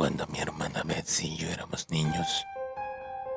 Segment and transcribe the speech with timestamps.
[0.00, 2.46] Cuando mi hermana Betsy y yo éramos niños,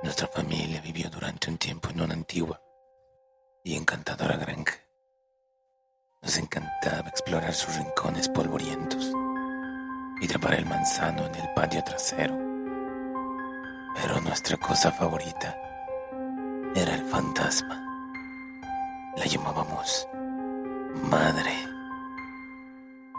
[0.02, 2.61] nuestra familia vivió durante un tiempo en una antigua
[3.66, 4.75] y encantadora granja.
[6.22, 9.11] Nos encantaba explorar sus rincones polvorientos
[10.22, 12.38] y trepar el manzano en el patio trasero.
[13.95, 15.58] Pero nuestra cosa favorita
[16.75, 17.75] era el fantasma.
[19.17, 20.08] La llamábamos
[21.11, 21.67] madre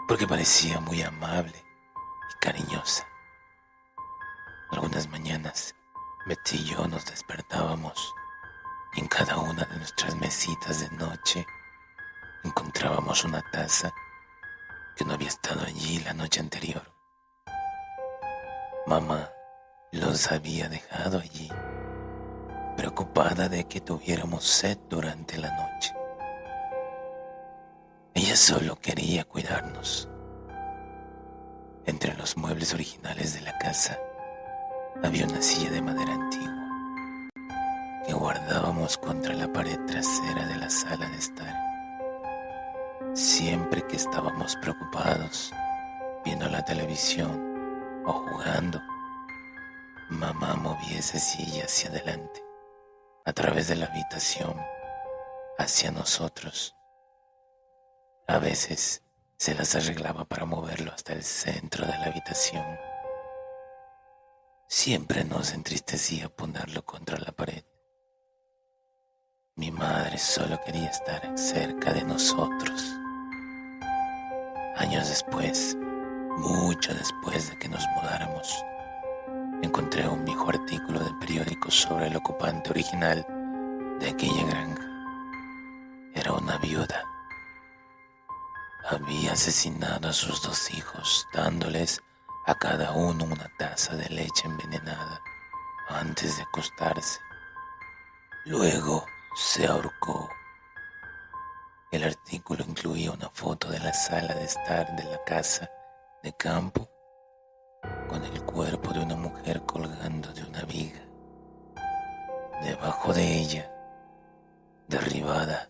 [0.07, 1.63] porque parecía muy amable
[2.31, 3.07] y cariñosa.
[5.25, 5.73] Mañanas,
[6.27, 8.13] Betsy y yo nos despertábamos
[8.93, 11.43] y en cada una de nuestras mesitas de noche
[12.43, 13.91] encontrábamos una taza
[14.95, 16.93] que no había estado allí la noche anterior.
[18.85, 19.31] Mamá
[19.91, 21.49] los había dejado allí,
[22.77, 25.91] preocupada de que tuviéramos sed durante la noche.
[28.13, 30.07] Ella solo quería cuidarnos.
[31.87, 33.99] Entre los muebles originales de la casa
[35.03, 36.55] había una silla de madera antigua
[38.05, 41.55] que guardábamos contra la pared trasera de la sala de estar.
[43.13, 45.51] Siempre que estábamos preocupados,
[46.23, 48.79] viendo la televisión o jugando,
[50.09, 52.43] mamá movía esa silla hacia adelante,
[53.25, 54.55] a través de la habitación,
[55.57, 56.75] hacia nosotros.
[58.27, 59.01] A veces
[59.37, 62.65] se las arreglaba para moverlo hasta el centro de la habitación.
[64.77, 67.63] Siempre nos entristecía ponerlo contra la pared.
[69.55, 72.83] Mi madre solo quería estar cerca de nosotros.
[74.75, 75.77] Años después,
[76.39, 78.65] mucho después de que nos mudáramos,
[79.61, 83.25] encontré un viejo artículo del periódico sobre el ocupante original
[84.01, 84.89] de aquella granja.
[86.15, 87.01] Era una viuda.
[88.89, 92.01] Había asesinado a sus dos hijos, dándoles
[92.47, 95.21] a cada uno una taza de leche envenenada
[95.89, 97.19] antes de acostarse.
[98.45, 100.29] Luego se ahorcó.
[101.91, 105.69] El artículo incluía una foto de la sala de estar de la casa
[106.21, 106.89] de campo
[108.07, 111.01] con el cuerpo de una mujer colgando de una viga.
[112.61, 113.71] Debajo de ella,
[114.87, 115.69] derribada,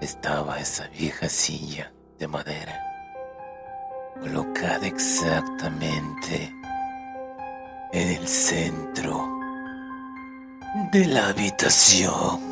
[0.00, 2.91] estaba esa vieja silla de madera,
[4.22, 6.54] colocada exactamente
[7.92, 9.28] en el centro
[10.92, 12.51] de la habitación.